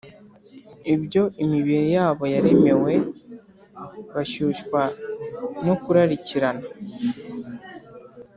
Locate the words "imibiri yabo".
1.43-2.23